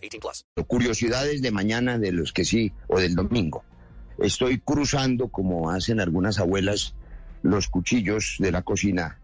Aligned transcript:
18 0.00 0.20
plus. 0.20 0.44
Curiosidades 0.66 1.42
de 1.42 1.50
mañana 1.50 1.98
de 1.98 2.12
los 2.12 2.32
que 2.32 2.44
sí 2.44 2.72
o 2.88 2.98
del 2.98 3.14
domingo. 3.14 3.64
Estoy 4.18 4.58
cruzando, 4.58 5.28
como 5.28 5.70
hacen 5.70 6.00
algunas 6.00 6.38
abuelas, 6.38 6.94
los 7.42 7.68
cuchillos 7.68 8.36
de 8.38 8.52
la 8.52 8.62
cocina 8.62 9.18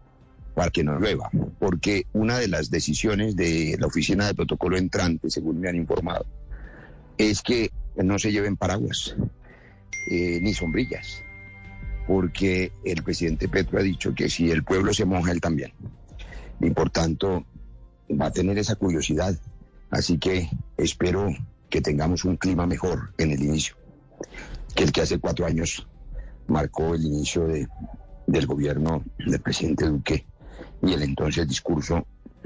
para 0.55 0.71
que 0.71 0.83
no 0.83 0.99
llueva, 0.99 1.29
porque 1.59 2.07
una 2.13 2.39
de 2.39 2.47
las 2.47 2.71
decisiones 2.71 3.35
de 3.35 3.77
la 3.79 3.85
oficina 3.85 4.25
de 4.25 4.33
protocolo 4.33 4.75
entrante, 4.75 5.29
según 5.29 5.59
me 5.59 5.69
han 5.69 5.75
informado, 5.75 6.25
es 7.17 7.43
que 7.43 7.69
no 7.95 8.17
se 8.17 8.31
lleven 8.31 8.57
paraguas 8.57 9.15
eh, 10.09 10.39
ni 10.41 10.55
sombrillas, 10.55 11.23
porque 12.07 12.71
el 12.83 13.03
presidente 13.03 13.47
Petro 13.47 13.77
ha 13.77 13.83
dicho 13.83 14.15
que 14.15 14.31
si 14.31 14.49
el 14.49 14.63
pueblo 14.63 14.95
se 14.95 15.05
moja, 15.05 15.31
él 15.31 15.41
también. 15.41 15.73
Y 16.59 16.71
por 16.71 16.89
tanto, 16.89 17.45
va 18.09 18.27
a 18.27 18.31
tener 18.31 18.57
esa 18.57 18.75
curiosidad. 18.75 19.37
Así 19.91 20.17
que 20.17 20.49
espero 20.77 21.29
que 21.69 21.81
tengamos 21.81 22.23
un 22.25 22.37
clima 22.37 22.65
mejor 22.65 23.13
en 23.17 23.31
el 23.31 23.43
inicio, 23.43 23.75
que 24.75 24.83
el 24.83 24.91
que 24.91 25.01
hace 25.01 25.19
cuatro 25.19 25.45
años 25.45 25.87
marcó 26.47 26.95
el 26.95 27.05
inicio 27.05 27.47
de, 27.47 27.67
del 28.25 28.47
gobierno 28.47 29.03
del 29.17 29.41
presidente 29.41 29.85
Duque 29.85 30.25
y 30.81 30.93
el 30.93 31.01
entonces 31.01 31.47
discurso 31.47 32.05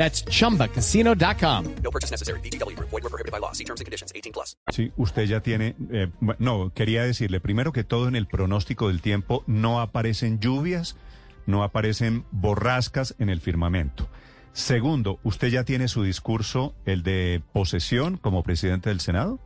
That's 0.00 0.24
chumbacasino.com. 0.24 1.64
No 1.82 1.90
purchase 1.90 2.10
necessary. 2.10 2.40
BGW. 2.40 2.74
Void 2.78 3.02
were 3.02 3.10
prohibited 3.10 3.30
by 3.30 3.38
law. 3.38 3.52
See 3.52 3.64
terms 3.64 3.82
and 3.82 3.86
conditions. 3.86 4.10
18 4.14 4.32
plus. 4.32 4.56
Sí, 4.70 4.92
usted 4.96 5.26
ya 5.26 5.42
tiene, 5.42 5.76
eh, 5.92 6.08
no, 6.38 6.72
quería 6.74 7.02
decirle 7.04 7.38
primero 7.38 7.70
que 7.72 7.84
todo 7.84 8.08
en 8.08 8.16
el 8.16 8.26
pronóstico 8.26 8.88
del 8.88 9.02
tiempo 9.02 9.44
no 9.46 9.78
aparecen 9.78 10.40
lluvias, 10.40 10.96
no 11.44 11.62
aparecen 11.64 12.24
borrascas 12.30 13.14
en 13.18 13.28
el 13.28 13.42
firmamento. 13.42 14.08
Segundo, 14.54 15.20
¿usted 15.22 15.48
ya 15.48 15.64
tiene 15.64 15.86
su 15.86 16.02
discurso, 16.02 16.74
el 16.86 17.02
de 17.02 17.42
posesión 17.52 18.16
como 18.16 18.42
presidente 18.42 18.88
del 18.88 19.00
Senado? 19.00 19.38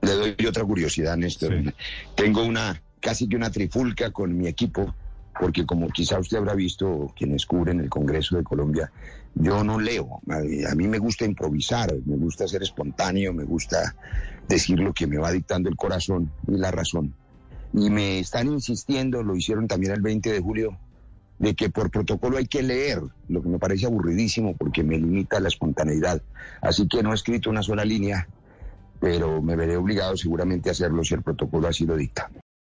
Le 0.00 0.12
doy 0.12 0.46
otra 0.46 0.64
curiosidad, 0.64 1.18
Néstor. 1.18 1.52
Sí. 1.52 1.70
Tengo 2.14 2.44
una, 2.44 2.80
casi 3.00 3.28
que 3.28 3.36
una 3.36 3.50
trifulca 3.50 4.10
con 4.10 4.38
mi 4.38 4.48
equipo, 4.48 4.94
porque 5.38 5.66
como 5.66 5.88
quizá 5.88 6.18
usted 6.18 6.38
habrá 6.38 6.54
visto, 6.54 7.12
quienes 7.16 7.46
cubren 7.46 7.80
el 7.80 7.90
Congreso 7.90 8.36
de 8.36 8.44
Colombia, 8.44 8.90
yo 9.34 9.62
no 9.62 9.78
leo. 9.78 10.20
A, 10.28 10.74
mí 10.74 10.88
me 10.88 10.98
gusta 10.98 11.24
improvisar, 11.24 11.94
me 12.04 12.16
gusta 12.16 12.48
ser 12.48 12.62
espontáneo, 12.62 13.32
me 13.32 13.44
gusta 13.44 13.94
decir 14.48 14.78
lo 14.78 14.92
que 14.92 15.06
me 15.06 15.18
va 15.18 15.30
dictando 15.30 15.68
el 15.68 15.76
corazón 15.76 16.30
y 16.48 16.56
la 16.56 16.70
razón. 16.70 17.14
Y 17.72 17.90
me 17.90 18.18
están 18.18 18.48
insistiendo, 18.48 19.22
lo 19.22 19.36
hicieron 19.36 19.68
también 19.68 19.92
el 19.92 20.00
20 20.00 20.32
de 20.32 20.40
julio, 20.40 20.78
de 21.38 21.54
que 21.54 21.68
por 21.68 21.90
protocolo 21.90 22.38
hay 22.38 22.46
que 22.46 22.62
leer, 22.62 23.02
lo 23.28 23.42
que 23.42 23.48
me 23.48 23.58
parece 23.58 23.86
aburridísimo 23.86 24.56
porque 24.56 24.82
me 24.82 24.96
limita 24.96 25.38
la 25.40 25.48
espontaneidad. 25.48 26.22
Así 26.62 26.88
que 26.88 27.02
no 27.02 27.12
he 27.12 27.14
escrito 27.14 27.50
una 27.50 27.62
sola 27.62 27.84
línea, 27.84 28.26
pero 29.00 29.42
me 29.42 29.56
veré 29.56 29.76
obligado 29.76 30.16
seguramente 30.16 30.70
a 30.70 30.72
hacerlo 30.72 31.04
si 31.04 31.14
el 31.14 31.22
protocolo 31.22 31.68
así 31.68 31.84
lo 31.84 31.96
dicta. 31.96 32.30